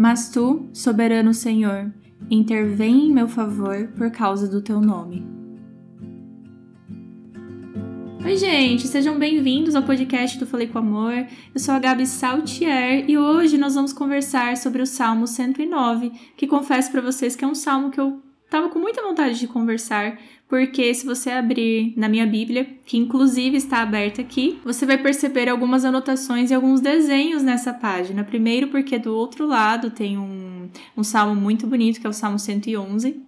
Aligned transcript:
Mas 0.00 0.30
tu, 0.30 0.66
soberano 0.72 1.34
Senhor, 1.34 1.92
intervém 2.30 3.08
em 3.08 3.12
meu 3.12 3.28
favor 3.28 3.88
por 3.88 4.10
causa 4.10 4.48
do 4.48 4.62
teu 4.62 4.80
nome. 4.80 5.22
Oi, 8.24 8.34
gente, 8.38 8.88
sejam 8.88 9.18
bem-vindos 9.18 9.74
ao 9.74 9.82
podcast 9.82 10.38
do 10.38 10.46
Falei 10.46 10.68
com 10.68 10.78
Amor. 10.78 11.26
Eu 11.54 11.60
sou 11.60 11.74
a 11.74 11.78
Gabi 11.78 12.06
Saltier 12.06 13.10
e 13.10 13.18
hoje 13.18 13.58
nós 13.58 13.74
vamos 13.74 13.92
conversar 13.92 14.56
sobre 14.56 14.80
o 14.80 14.86
Salmo 14.86 15.26
109, 15.26 16.10
que 16.34 16.46
confesso 16.46 16.90
para 16.90 17.02
vocês 17.02 17.36
que 17.36 17.44
é 17.44 17.48
um 17.48 17.54
salmo 17.54 17.90
que 17.90 18.00
eu 18.00 18.22
tava 18.50 18.68
com 18.68 18.78
muita 18.78 19.00
vontade 19.00 19.38
de 19.38 19.46
conversar, 19.46 20.18
porque 20.48 20.92
se 20.92 21.06
você 21.06 21.30
abrir 21.30 21.94
na 21.96 22.08
minha 22.08 22.26
Bíblia, 22.26 22.66
que 22.84 22.98
inclusive 22.98 23.56
está 23.56 23.80
aberta 23.80 24.20
aqui, 24.20 24.58
você 24.64 24.84
vai 24.84 24.98
perceber 24.98 25.48
algumas 25.48 25.84
anotações 25.84 26.50
e 26.50 26.54
alguns 26.54 26.80
desenhos 26.80 27.42
nessa 27.42 27.72
página. 27.72 28.24
Primeiro, 28.24 28.68
porque 28.68 28.98
do 28.98 29.14
outro 29.14 29.46
lado 29.46 29.90
tem 29.90 30.18
um, 30.18 30.68
um 30.96 31.04
salmo 31.04 31.40
muito 31.40 31.66
bonito, 31.68 32.00
que 32.00 32.06
é 32.06 32.10
o 32.10 32.12
Salmo 32.12 32.38
111, 32.38 33.22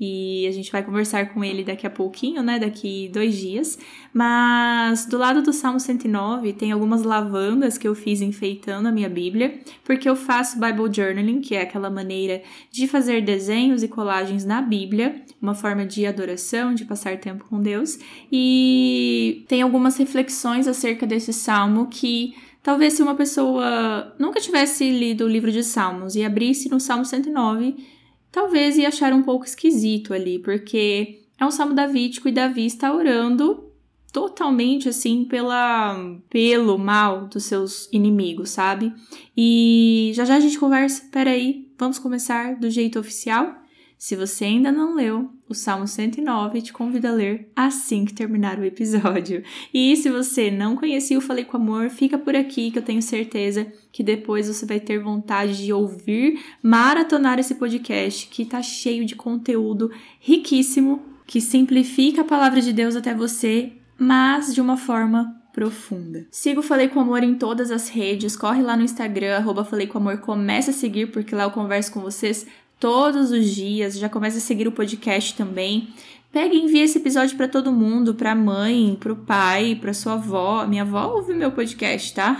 e 0.00 0.46
a 0.46 0.52
gente 0.52 0.70
vai 0.70 0.82
conversar 0.82 1.32
com 1.34 1.42
ele 1.42 1.64
daqui 1.64 1.86
a 1.86 1.90
pouquinho, 1.90 2.42
né? 2.42 2.58
Daqui 2.58 3.10
dois 3.12 3.36
dias. 3.36 3.78
Mas 4.12 5.06
do 5.06 5.18
lado 5.18 5.42
do 5.42 5.52
Salmo 5.52 5.80
109 5.80 6.52
tem 6.52 6.70
algumas 6.70 7.02
lavandas 7.02 7.76
que 7.76 7.88
eu 7.88 7.94
fiz 7.94 8.20
enfeitando 8.20 8.86
a 8.86 8.92
minha 8.92 9.08
Bíblia, 9.08 9.58
porque 9.84 10.08
eu 10.08 10.14
faço 10.14 10.60
Bible 10.60 10.92
Journaling, 10.92 11.40
que 11.40 11.56
é 11.56 11.62
aquela 11.62 11.90
maneira 11.90 12.42
de 12.70 12.86
fazer 12.86 13.22
desenhos 13.22 13.82
e 13.82 13.88
colagens 13.88 14.44
na 14.44 14.62
Bíblia, 14.62 15.20
uma 15.42 15.54
forma 15.54 15.84
de 15.84 16.06
adoração, 16.06 16.74
de 16.74 16.84
passar 16.84 17.18
tempo 17.18 17.44
com 17.48 17.60
Deus. 17.60 17.98
E 18.30 19.44
tem 19.48 19.62
algumas 19.62 19.96
reflexões 19.96 20.68
acerca 20.68 21.06
desse 21.06 21.32
salmo 21.32 21.88
que 21.88 22.34
talvez 22.62 22.92
se 22.92 23.02
uma 23.02 23.16
pessoa 23.16 24.14
nunca 24.18 24.40
tivesse 24.40 24.88
lido 24.90 25.24
o 25.24 25.28
livro 25.28 25.50
de 25.50 25.64
Salmos 25.64 26.14
e 26.14 26.24
abrisse 26.24 26.68
no 26.68 26.78
Salmo 26.78 27.04
109 27.04 27.97
talvez 28.30 28.76
ia 28.76 28.88
achar 28.88 29.12
um 29.12 29.22
pouco 29.22 29.44
esquisito 29.44 30.14
ali, 30.14 30.38
porque 30.38 31.22
é 31.38 31.46
um 31.46 31.50
salmo 31.50 31.74
davídico 31.74 32.28
e 32.28 32.32
Davi 32.32 32.66
está 32.66 32.92
orando 32.92 33.64
totalmente 34.12 34.88
assim 34.88 35.24
pela 35.24 35.96
pelo 36.28 36.78
mal 36.78 37.26
dos 37.26 37.44
seus 37.44 37.88
inimigos, 37.92 38.50
sabe? 38.50 38.92
E 39.36 40.12
já 40.14 40.24
já 40.24 40.36
a 40.36 40.40
gente 40.40 40.58
conversa. 40.58 41.06
Peraí, 41.12 41.70
vamos 41.78 41.98
começar 41.98 42.56
do 42.56 42.70
jeito 42.70 42.98
oficial? 42.98 43.54
Se 43.98 44.14
você 44.14 44.44
ainda 44.44 44.70
não 44.70 44.94
leu 44.94 45.28
o 45.48 45.54
Salmo 45.54 45.88
109, 45.88 46.62
te 46.62 46.72
convido 46.72 47.08
a 47.08 47.10
ler 47.10 47.50
assim 47.56 48.04
que 48.04 48.14
terminar 48.14 48.56
o 48.56 48.64
episódio. 48.64 49.42
E 49.74 49.96
se 49.96 50.08
você 50.08 50.52
não 50.52 50.76
conhecia 50.76 51.18
o 51.18 51.20
Falei 51.20 51.44
com 51.44 51.56
Amor, 51.56 51.90
fica 51.90 52.16
por 52.16 52.36
aqui 52.36 52.70
que 52.70 52.78
eu 52.78 52.82
tenho 52.82 53.02
certeza 53.02 53.66
que 53.90 54.04
depois 54.04 54.46
você 54.46 54.64
vai 54.64 54.78
ter 54.78 55.00
vontade 55.00 55.64
de 55.64 55.72
ouvir, 55.72 56.38
maratonar 56.62 57.40
esse 57.40 57.56
podcast 57.56 58.28
que 58.28 58.44
tá 58.44 58.62
cheio 58.62 59.04
de 59.04 59.16
conteúdo 59.16 59.90
riquíssimo 60.20 61.02
que 61.26 61.40
simplifica 61.40 62.20
a 62.20 62.24
palavra 62.24 62.60
de 62.60 62.72
Deus 62.72 62.94
até 62.94 63.12
você, 63.12 63.72
mas 63.98 64.54
de 64.54 64.60
uma 64.60 64.76
forma 64.76 65.34
profunda. 65.52 66.24
Siga 66.30 66.60
o 66.60 66.62
Falei 66.62 66.86
com 66.86 67.00
Amor 67.00 67.24
em 67.24 67.34
todas 67.34 67.72
as 67.72 67.88
redes, 67.88 68.36
corre 68.36 68.62
lá 68.62 68.76
no 68.76 68.84
Instagram, 68.84 69.36
arroba 69.36 69.64
Falei 69.64 69.88
com 69.88 69.98
Amor, 69.98 70.18
comece 70.18 70.70
a 70.70 70.72
seguir, 70.72 71.10
porque 71.10 71.34
lá 71.34 71.42
eu 71.42 71.50
converso 71.50 71.92
com 71.92 72.00
vocês 72.00 72.46
todos 72.78 73.30
os 73.30 73.54
dias. 73.54 73.98
Já 73.98 74.08
começa 74.08 74.38
a 74.38 74.40
seguir 74.40 74.68
o 74.68 74.72
podcast 74.72 75.34
também. 75.34 75.88
Pega 76.30 76.54
e 76.54 76.60
envia 76.60 76.84
esse 76.84 76.98
episódio 76.98 77.38
para 77.38 77.48
todo 77.48 77.72
mundo, 77.72 78.14
para 78.14 78.34
mãe, 78.34 78.96
para 79.00 79.12
o 79.12 79.16
pai, 79.16 79.78
para 79.80 79.94
sua 79.94 80.12
avó. 80.12 80.66
Minha 80.66 80.82
avó 80.82 81.14
ouve 81.14 81.32
meu 81.32 81.50
podcast, 81.50 82.12
tá? 82.12 82.38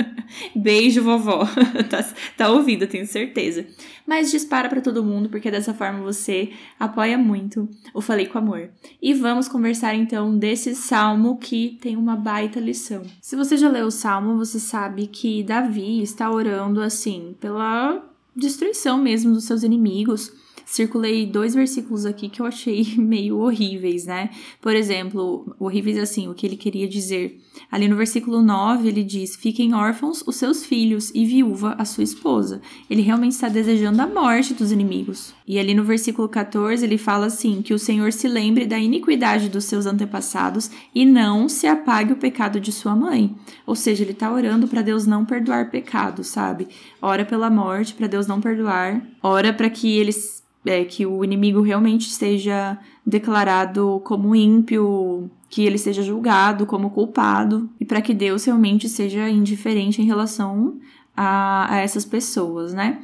Beijo, 0.56 1.02
vovó. 1.02 1.44
tá, 1.90 2.02
tá 2.34 2.48
ouvindo, 2.50 2.86
tenho 2.86 3.06
certeza. 3.06 3.66
Mas 4.06 4.30
dispara 4.30 4.70
para 4.70 4.80
todo 4.80 5.04
mundo, 5.04 5.28
porque 5.28 5.50
dessa 5.50 5.74
forma 5.74 6.00
você 6.00 6.50
apoia 6.80 7.18
muito 7.18 7.68
o 7.92 8.00
Falei 8.00 8.24
com 8.24 8.38
Amor. 8.38 8.70
E 9.02 9.12
vamos 9.12 9.48
conversar 9.48 9.94
então 9.94 10.36
desse 10.38 10.74
salmo 10.74 11.36
que 11.36 11.78
tem 11.82 11.94
uma 11.94 12.16
baita 12.16 12.58
lição. 12.58 13.02
Se 13.20 13.36
você 13.36 13.58
já 13.58 13.68
leu 13.68 13.86
o 13.86 13.90
salmo, 13.90 14.38
você 14.38 14.58
sabe 14.58 15.08
que 15.08 15.42
Davi 15.42 16.02
está 16.02 16.30
orando 16.30 16.80
assim 16.80 17.36
pela 17.38 18.02
destruição 18.36 18.98
mesmo 18.98 19.32
dos 19.32 19.44
seus 19.44 19.62
inimigos. 19.62 20.30
Circulei 20.68 21.24
dois 21.24 21.54
versículos 21.54 22.04
aqui 22.04 22.28
que 22.28 22.42
eu 22.42 22.46
achei 22.46 22.84
meio 22.98 23.38
horríveis, 23.38 24.04
né? 24.04 24.30
Por 24.60 24.74
exemplo, 24.74 25.54
horríveis 25.60 25.96
assim, 25.96 26.28
o 26.28 26.34
que 26.34 26.44
ele 26.44 26.56
queria 26.56 26.88
dizer. 26.88 27.40
Ali 27.70 27.86
no 27.86 27.94
versículo 27.94 28.42
9, 28.42 28.88
ele 28.88 29.04
diz: 29.04 29.36
Fiquem 29.36 29.74
órfãos 29.74 30.24
os 30.26 30.34
seus 30.34 30.66
filhos 30.66 31.12
e 31.14 31.24
viúva 31.24 31.76
a 31.78 31.84
sua 31.84 32.02
esposa. 32.02 32.60
Ele 32.90 33.00
realmente 33.00 33.32
está 33.32 33.48
desejando 33.48 34.02
a 34.02 34.08
morte 34.08 34.54
dos 34.54 34.72
inimigos. 34.72 35.32
E 35.46 35.56
ali 35.56 35.72
no 35.72 35.84
versículo 35.84 36.28
14, 36.28 36.84
ele 36.84 36.98
fala 36.98 37.26
assim: 37.26 37.62
Que 37.62 37.72
o 37.72 37.78
Senhor 37.78 38.12
se 38.12 38.26
lembre 38.26 38.66
da 38.66 38.76
iniquidade 38.76 39.48
dos 39.48 39.66
seus 39.66 39.86
antepassados 39.86 40.68
e 40.92 41.06
não 41.06 41.48
se 41.48 41.68
apague 41.68 42.12
o 42.12 42.16
pecado 42.16 42.58
de 42.58 42.72
sua 42.72 42.96
mãe. 42.96 43.32
Ou 43.64 43.76
seja, 43.76 44.02
ele 44.02 44.10
está 44.10 44.32
orando 44.32 44.66
para 44.66 44.82
Deus 44.82 45.06
não 45.06 45.24
perdoar 45.24 45.70
pecado, 45.70 46.24
sabe? 46.24 46.66
Ora 47.00 47.24
pela 47.24 47.48
morte, 47.48 47.94
para 47.94 48.08
Deus 48.08 48.26
não 48.26 48.40
perdoar. 48.40 49.00
Ora 49.22 49.52
para 49.52 49.70
que 49.70 49.96
eles 49.96 50.44
é, 50.66 50.84
que 50.84 51.06
o 51.06 51.24
inimigo 51.24 51.62
realmente 51.62 52.10
seja 52.10 52.78
declarado 53.04 54.00
como 54.04 54.34
ímpio, 54.34 55.30
que 55.48 55.62
ele 55.62 55.78
seja 55.78 56.02
julgado 56.02 56.66
como 56.66 56.90
culpado 56.90 57.70
e 57.80 57.84
para 57.84 58.02
que 58.02 58.12
Deus 58.12 58.44
realmente 58.44 58.88
seja 58.88 59.30
indiferente 59.30 60.02
em 60.02 60.04
relação 60.04 60.78
a, 61.16 61.74
a 61.74 61.78
essas 61.78 62.04
pessoas, 62.04 62.74
né? 62.74 63.02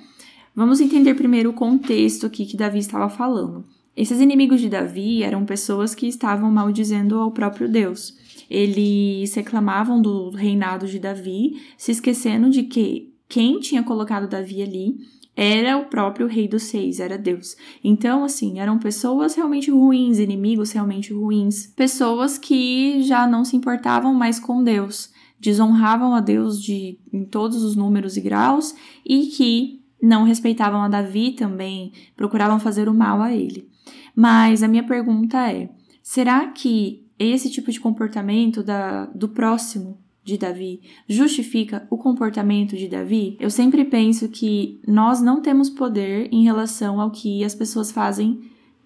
Vamos 0.55 0.81
entender 0.81 1.15
primeiro 1.15 1.51
o 1.51 1.55
contexto 1.55 2.27
aqui 2.27 2.45
que 2.45 2.57
Davi 2.57 2.79
estava 2.79 3.09
falando. 3.09 3.65
Esses 3.97 4.21
inimigos 4.21 4.61
de 4.61 4.69
Davi 4.69 5.23
eram 5.23 5.45
pessoas 5.45 5.95
que 5.95 6.07
estavam 6.07 6.51
maldizendo 6.51 7.19
ao 7.19 7.31
próprio 7.31 7.69
Deus. 7.69 8.15
Eles 8.51 9.33
reclamavam 9.35 10.01
do 10.01 10.31
reinado 10.31 10.87
de 10.87 10.99
Davi, 10.99 11.63
se 11.77 11.93
esquecendo 11.93 12.51
de 12.51 12.65
que 12.65 13.15
quem 13.29 13.61
tinha 13.61 13.83
colocado 13.83 14.29
Davi 14.29 14.63
ali 14.63 14.97
era 15.35 15.79
o 15.79 15.87
próprio 15.87 16.27
rei 16.27 16.47
dos 16.47 16.65
seis, 16.65 17.01
era 17.01 17.17
Deus. 17.17 17.57
Então, 17.83 18.23
assim, 18.25 18.61
eram 18.61 18.79
pessoas 18.79 19.35
realmente 19.35 19.71
ruins, 19.71 20.19
inimigos 20.19 20.73
realmente 20.73 21.13
ruins, 21.13 21.67
pessoas 21.69 22.37
que 22.37 23.03
já 23.03 23.27
não 23.27 23.45
se 23.45 23.57
importavam 23.57 24.13
mais 24.13 24.39
com 24.39 24.63
Deus, 24.63 25.11
desonravam 25.41 26.15
a 26.15 26.21
Deus 26.21 26.63
de 26.63 26.99
em 27.13 27.25
todos 27.25 27.63
os 27.63 27.75
números 27.75 28.17
e 28.17 28.21
graus 28.21 28.75
e 29.05 29.27
que 29.27 29.83
não 30.03 30.25
respeitavam 30.25 30.83
a 30.83 30.89
Davi 30.89 31.33
também, 31.33 31.93
procuravam 32.17 32.59
fazer 32.59 32.89
o 32.89 32.95
mal 32.95 33.23
a 33.23 33.33
ele. 33.33 33.69
Mas 34.15 34.63
a 34.63 34.69
minha 34.69 34.83
pergunta 34.83 35.51
é: 35.51 35.71
será 36.03 36.49
que 36.49 37.07
esse 37.19 37.51
tipo 37.51 37.71
de 37.71 37.81
comportamento 37.81 38.63
da, 38.63 39.07
do 39.07 39.29
próximo 39.29 39.99
de 40.25 40.39
Davi 40.39 40.81
justifica 41.09 41.87
o 41.91 41.99
comportamento 41.99 42.77
de 42.77 42.89
Davi, 42.89 43.37
eu 43.41 43.51
sempre 43.51 43.85
penso 43.85 44.29
que 44.29 44.81
nós 44.87 45.21
não 45.21 45.41
temos 45.41 45.69
poder 45.69 46.29
em 46.33 46.45
relação 46.45 47.01
ao 47.01 47.11
que 47.11 47.45
as 47.45 47.55
pessoas 47.55 47.91
fazem 47.91 48.41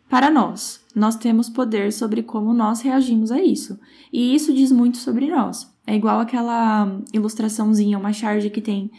para 0.09 0.31
nós. 0.31 0.85
Nós 0.95 1.17
temos 1.17 1.49
poder 1.49 1.93
sobre 1.93 2.23
como 2.23 2.55
nós 2.55 2.81
reagimos 2.81 3.31
a 3.31 3.43
isso. 3.43 3.79
E 4.13 4.35
isso 4.35 4.53
diz 4.53 4.73
muito 4.73 4.97
sobre 4.97 5.27
nós. 5.27 5.71
É 5.87 5.95
igual 5.95 6.21
aquela 6.21 7.01
ilustraçãozinha, 7.13 7.99
uma 7.99 8.13
charge 8.13 8.51
que 8.51 8.61
tem 8.61 8.91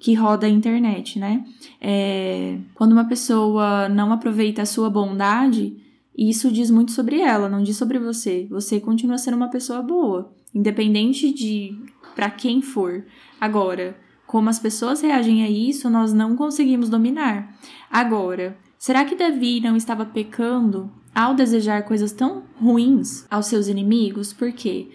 que 0.00 0.14
roda 0.14 0.46
a 0.46 0.50
internet, 0.50 1.18
né? 1.18 1.44
É, 1.80 2.58
quando 2.74 2.92
uma 2.92 3.06
pessoa 3.06 3.88
não 3.88 4.12
aproveita 4.12 4.62
a 4.62 4.66
sua 4.66 4.88
bondade, 4.88 5.76
isso 6.18 6.50
diz 6.50 6.70
muito 6.70 6.92
sobre 6.92 7.20
ela, 7.20 7.48
não 7.48 7.62
diz 7.62 7.76
sobre 7.76 7.98
você. 7.98 8.46
Você 8.50 8.80
continua 8.80 9.18
sendo 9.18 9.36
uma 9.36 9.50
pessoa 9.50 9.80
boa 9.82 10.32
independente 10.54 11.32
de 11.32 11.78
para 12.14 12.30
quem 12.30 12.60
for. 12.60 13.04
Agora, 13.40 13.96
como 14.26 14.48
as 14.48 14.58
pessoas 14.58 15.00
reagem 15.00 15.42
a 15.42 15.50
isso, 15.50 15.88
nós 15.88 16.12
não 16.12 16.36
conseguimos 16.36 16.88
dominar. 16.88 17.56
Agora, 17.90 18.56
será 18.78 19.04
que 19.04 19.14
Davi 19.14 19.60
não 19.60 19.76
estava 19.76 20.04
pecando 20.04 20.90
ao 21.14 21.34
desejar 21.34 21.84
coisas 21.84 22.12
tão 22.12 22.42
ruins 22.56 23.26
aos 23.30 23.46
seus 23.46 23.68
inimigos? 23.68 24.32
Por 24.32 24.52
quê? 24.52 24.88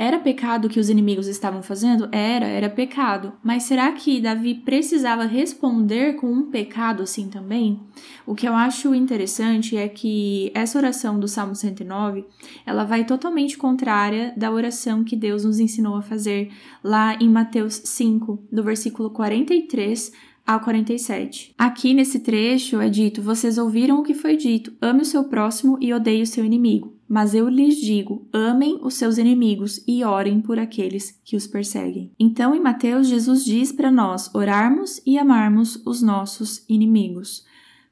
Era 0.00 0.18
pecado 0.18 0.64
o 0.64 0.70
que 0.70 0.80
os 0.80 0.88
inimigos 0.88 1.26
estavam 1.26 1.62
fazendo? 1.62 2.08
Era, 2.10 2.46
era 2.46 2.70
pecado. 2.70 3.34
Mas 3.44 3.64
será 3.64 3.92
que 3.92 4.18
Davi 4.18 4.54
precisava 4.54 5.26
responder 5.26 6.16
com 6.16 6.26
um 6.32 6.50
pecado 6.50 7.02
assim 7.02 7.28
também? 7.28 7.78
O 8.26 8.34
que 8.34 8.48
eu 8.48 8.54
acho 8.54 8.94
interessante 8.94 9.76
é 9.76 9.86
que 9.90 10.50
essa 10.54 10.78
oração 10.78 11.20
do 11.20 11.28
Salmo 11.28 11.54
109, 11.54 12.24
ela 12.64 12.84
vai 12.84 13.04
totalmente 13.04 13.58
contrária 13.58 14.32
da 14.38 14.50
oração 14.50 15.04
que 15.04 15.14
Deus 15.14 15.44
nos 15.44 15.60
ensinou 15.60 15.96
a 15.96 16.02
fazer 16.02 16.50
lá 16.82 17.16
em 17.16 17.28
Mateus 17.28 17.82
5, 17.84 18.42
do 18.50 18.62
versículo 18.62 19.10
43 19.10 20.12
ao 20.46 20.60
47. 20.60 21.54
Aqui 21.58 21.92
nesse 21.92 22.20
trecho 22.20 22.80
é 22.80 22.88
dito: 22.88 23.20
Vocês 23.20 23.58
ouviram 23.58 24.00
o 24.00 24.02
que 24.02 24.14
foi 24.14 24.34
dito, 24.34 24.72
ame 24.80 25.02
o 25.02 25.04
seu 25.04 25.24
próximo 25.24 25.76
e 25.78 25.92
odeie 25.92 26.22
o 26.22 26.26
seu 26.26 26.42
inimigo. 26.42 26.98
Mas 27.10 27.34
eu 27.34 27.48
lhes 27.48 27.80
digo: 27.80 28.28
amem 28.32 28.78
os 28.84 28.94
seus 28.94 29.18
inimigos 29.18 29.82
e 29.84 30.04
orem 30.04 30.40
por 30.40 30.60
aqueles 30.60 31.20
que 31.24 31.34
os 31.34 31.44
perseguem. 31.44 32.12
Então, 32.16 32.54
em 32.54 32.60
Mateus, 32.60 33.08
Jesus 33.08 33.44
diz 33.44 33.72
para 33.72 33.90
nós 33.90 34.32
orarmos 34.32 35.02
e 35.04 35.18
amarmos 35.18 35.82
os 35.84 36.00
nossos 36.00 36.64
inimigos. 36.68 37.44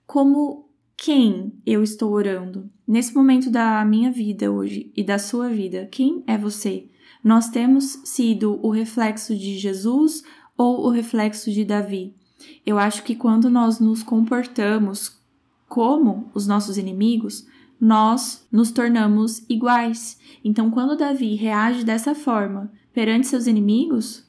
Como 0.07 0.69
quem 0.97 1.53
eu 1.67 1.83
estou 1.83 2.13
orando? 2.13 2.71
Nesse 2.87 3.13
momento 3.13 3.51
da 3.51 3.85
minha 3.85 4.13
vida 4.13 4.53
hoje 4.53 4.93
e 4.97 5.03
da 5.03 5.19
sua 5.19 5.49
vida, 5.49 5.89
quem 5.91 6.23
é 6.25 6.39
você? 6.39 6.87
Nós 7.23 7.49
temos 7.49 8.01
sido 8.05 8.61
o 8.63 8.71
reflexo 8.71 9.37
de 9.37 9.59
Jesus 9.59 10.23
ou 10.57 10.87
o 10.87 10.91
reflexo 10.91 11.51
de 11.51 11.65
Davi? 11.65 12.15
Eu 12.65 12.79
acho 12.79 13.03
que 13.03 13.17
quando 13.17 13.51
nós 13.51 13.81
nos 13.81 14.01
comportamos 14.01 15.19
como 15.69 16.31
os 16.33 16.47
nossos 16.47 16.79
inimigos, 16.79 17.45
nós 17.81 18.47
nos 18.51 18.71
tornamos 18.71 19.45
iguais. 19.49 20.19
Então, 20.45 20.71
quando 20.71 20.97
Davi 20.97 21.35
reage 21.35 21.85
dessa 21.85 22.15
forma 22.15 22.71
perante 22.93 23.27
seus 23.27 23.47
inimigos, 23.47 24.27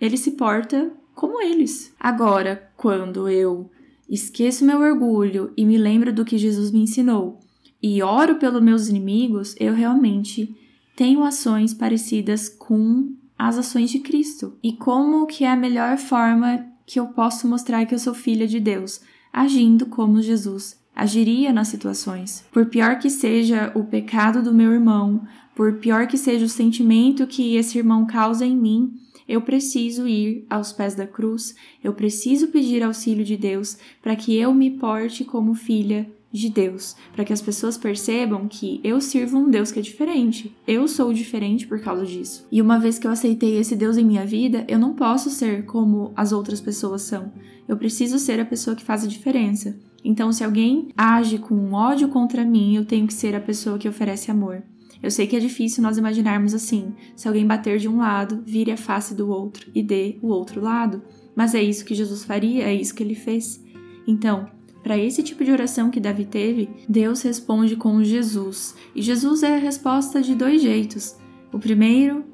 ele 0.00 0.16
se 0.16 0.32
porta 0.32 0.92
como 1.14 1.42
eles. 1.42 1.94
Agora, 1.98 2.70
quando 2.76 3.28
eu 3.28 3.70
esqueço 4.08 4.64
meu 4.64 4.80
orgulho 4.80 5.52
e 5.56 5.64
me 5.64 5.78
lembro 5.78 6.12
do 6.12 6.24
que 6.24 6.38
Jesus 6.38 6.70
me 6.70 6.80
ensinou 6.80 7.38
e 7.82 8.02
oro 8.02 8.36
pelos 8.36 8.62
meus 8.62 8.88
inimigos, 8.88 9.54
eu 9.58 9.74
realmente 9.74 10.54
tenho 10.96 11.22
ações 11.22 11.72
parecidas 11.72 12.48
com 12.48 13.14
as 13.38 13.56
ações 13.56 13.90
de 13.90 14.00
Cristo. 14.00 14.58
E 14.62 14.72
como 14.72 15.26
que 15.26 15.44
é 15.44 15.50
a 15.50 15.56
melhor 15.56 15.96
forma 15.96 16.66
que 16.86 17.00
eu 17.00 17.06
posso 17.06 17.48
mostrar 17.48 17.86
que 17.86 17.94
eu 17.94 17.98
sou 17.98 18.12
filha 18.12 18.46
de 18.46 18.60
Deus? 18.60 19.00
Agindo 19.32 19.86
como 19.86 20.20
Jesus 20.20 20.79
agiria 21.00 21.50
nas 21.50 21.68
situações. 21.68 22.44
Por 22.52 22.66
pior 22.66 22.98
que 22.98 23.08
seja 23.08 23.72
o 23.74 23.84
pecado 23.84 24.42
do 24.42 24.52
meu 24.52 24.70
irmão, 24.70 25.26
por 25.56 25.74
pior 25.74 26.06
que 26.06 26.18
seja 26.18 26.44
o 26.44 26.48
sentimento 26.48 27.26
que 27.26 27.56
esse 27.56 27.78
irmão 27.78 28.06
causa 28.06 28.44
em 28.44 28.54
mim, 28.54 28.92
eu 29.26 29.40
preciso 29.40 30.06
ir 30.06 30.44
aos 30.50 30.72
pés 30.72 30.94
da 30.94 31.06
cruz, 31.06 31.54
eu 31.82 31.94
preciso 31.94 32.48
pedir 32.48 32.82
auxílio 32.82 33.24
de 33.24 33.36
Deus 33.36 33.78
para 34.02 34.14
que 34.14 34.36
eu 34.36 34.52
me 34.52 34.72
porte 34.72 35.24
como 35.24 35.54
filha 35.54 36.06
de 36.30 36.48
Deus, 36.48 36.94
para 37.14 37.24
que 37.24 37.32
as 37.32 37.40
pessoas 37.40 37.78
percebam 37.78 38.46
que 38.46 38.80
eu 38.84 39.00
sirvo 39.00 39.38
um 39.38 39.50
Deus 39.50 39.72
que 39.72 39.78
é 39.78 39.82
diferente. 39.82 40.54
Eu 40.66 40.86
sou 40.86 41.12
diferente 41.14 41.66
por 41.66 41.80
causa 41.80 42.04
disso. 42.04 42.46
E 42.52 42.60
uma 42.60 42.78
vez 42.78 42.98
que 42.98 43.06
eu 43.06 43.10
aceitei 43.10 43.56
esse 43.56 43.74
Deus 43.74 43.96
em 43.96 44.04
minha 44.04 44.26
vida, 44.26 44.66
eu 44.68 44.78
não 44.78 44.94
posso 44.94 45.30
ser 45.30 45.64
como 45.64 46.12
as 46.14 46.30
outras 46.30 46.60
pessoas 46.60 47.02
são. 47.02 47.32
Eu 47.66 47.76
preciso 47.76 48.18
ser 48.18 48.38
a 48.38 48.44
pessoa 48.44 48.76
que 48.76 48.84
faz 48.84 49.04
a 49.04 49.08
diferença. 49.08 49.76
Então, 50.04 50.32
se 50.32 50.42
alguém 50.42 50.88
age 50.96 51.38
com 51.38 51.72
ódio 51.72 52.08
contra 52.08 52.44
mim, 52.44 52.74
eu 52.74 52.84
tenho 52.84 53.06
que 53.06 53.14
ser 53.14 53.34
a 53.34 53.40
pessoa 53.40 53.78
que 53.78 53.88
oferece 53.88 54.30
amor. 54.30 54.62
Eu 55.02 55.10
sei 55.10 55.26
que 55.26 55.36
é 55.36 55.40
difícil 55.40 55.82
nós 55.82 55.98
imaginarmos 55.98 56.54
assim: 56.54 56.94
se 57.16 57.26
alguém 57.26 57.46
bater 57.46 57.78
de 57.78 57.88
um 57.88 57.98
lado, 57.98 58.42
vire 58.46 58.70
a 58.70 58.76
face 58.76 59.14
do 59.14 59.28
outro 59.28 59.70
e 59.74 59.82
dê 59.82 60.18
o 60.22 60.28
outro 60.28 60.60
lado. 60.60 61.02
Mas 61.34 61.54
é 61.54 61.62
isso 61.62 61.84
que 61.84 61.94
Jesus 61.94 62.24
faria, 62.24 62.64
é 62.64 62.74
isso 62.74 62.94
que 62.94 63.02
ele 63.02 63.14
fez. 63.14 63.62
Então, 64.06 64.48
para 64.82 64.98
esse 64.98 65.22
tipo 65.22 65.44
de 65.44 65.52
oração 65.52 65.90
que 65.90 66.00
Davi 66.00 66.24
teve, 66.24 66.68
Deus 66.88 67.22
responde 67.22 67.76
com 67.76 68.02
Jesus. 68.02 68.74
E 68.94 69.02
Jesus 69.02 69.42
é 69.42 69.54
a 69.54 69.58
resposta 69.58 70.20
de 70.20 70.34
dois 70.34 70.62
jeitos. 70.62 71.16
O 71.52 71.58
primeiro, 71.58 72.24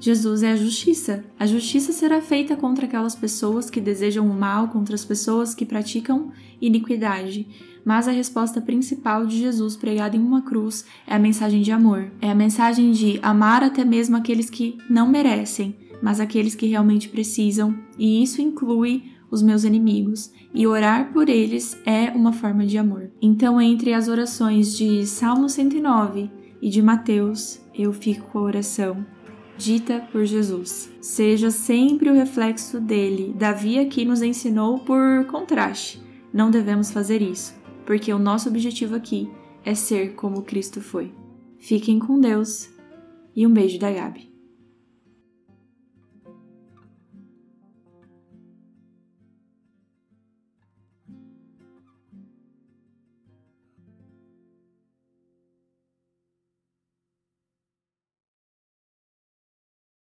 Jesus 0.00 0.42
é 0.42 0.52
a 0.52 0.56
justiça. 0.56 1.24
A 1.38 1.46
justiça 1.46 1.92
será 1.92 2.20
feita 2.20 2.56
contra 2.56 2.86
aquelas 2.86 3.14
pessoas 3.14 3.70
que 3.70 3.80
desejam 3.80 4.26
o 4.28 4.34
mal, 4.34 4.68
contra 4.68 4.94
as 4.94 5.04
pessoas 5.04 5.54
que 5.54 5.64
praticam 5.64 6.30
iniquidade. 6.60 7.46
Mas 7.84 8.08
a 8.08 8.12
resposta 8.12 8.60
principal 8.60 9.26
de 9.26 9.38
Jesus 9.38 9.76
pregada 9.76 10.16
em 10.16 10.20
uma 10.20 10.42
cruz 10.42 10.84
é 11.06 11.14
a 11.14 11.18
mensagem 11.18 11.62
de 11.62 11.70
amor. 11.70 12.10
É 12.20 12.30
a 12.30 12.34
mensagem 12.34 12.92
de 12.92 13.18
amar 13.22 13.62
até 13.62 13.84
mesmo 13.84 14.16
aqueles 14.16 14.50
que 14.50 14.78
não 14.88 15.08
merecem, 15.08 15.76
mas 16.02 16.20
aqueles 16.20 16.54
que 16.54 16.66
realmente 16.66 17.08
precisam, 17.08 17.74
e 17.98 18.22
isso 18.22 18.42
inclui 18.42 19.04
os 19.30 19.42
meus 19.42 19.64
inimigos, 19.64 20.30
e 20.52 20.66
orar 20.66 21.12
por 21.12 21.28
eles 21.28 21.76
é 21.84 22.10
uma 22.10 22.32
forma 22.32 22.64
de 22.66 22.78
amor. 22.78 23.10
Então, 23.20 23.60
entre 23.60 23.92
as 23.92 24.06
orações 24.06 24.76
de 24.76 25.04
Salmo 25.06 25.48
109 25.48 26.30
e 26.62 26.68
de 26.68 26.80
Mateus, 26.80 27.60
eu 27.74 27.92
fico 27.92 28.30
com 28.30 28.38
a 28.38 28.42
oração 28.42 29.04
dita 29.56 30.00
por 30.12 30.24
Jesus. 30.24 30.90
Seja 31.00 31.50
sempre 31.50 32.10
o 32.10 32.14
reflexo 32.14 32.80
dele. 32.80 33.34
Davi 33.36 33.78
aqui 33.78 34.04
nos 34.04 34.22
ensinou 34.22 34.78
por 34.80 35.24
contraste. 35.26 36.02
Não 36.32 36.50
devemos 36.50 36.90
fazer 36.90 37.22
isso, 37.22 37.54
porque 37.86 38.12
o 38.12 38.18
nosso 38.18 38.48
objetivo 38.48 38.94
aqui 38.94 39.30
é 39.64 39.74
ser 39.74 40.14
como 40.14 40.42
Cristo 40.42 40.80
foi. 40.80 41.12
Fiquem 41.58 41.98
com 41.98 42.20
Deus 42.20 42.68
e 43.34 43.46
um 43.46 43.52
beijo 43.52 43.78
da 43.78 43.90
Gabi. 43.90 44.33